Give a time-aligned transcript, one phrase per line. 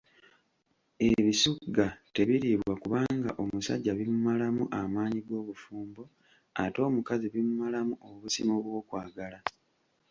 [1.09, 6.03] Ebisugga tebiriibwa kubanga omusajja bimumalamu amaanyi g'obufumbo
[6.63, 9.39] ate omukazi bimumalamu obusimu bw'okwagala.